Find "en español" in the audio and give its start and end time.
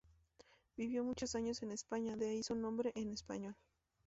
2.95-3.53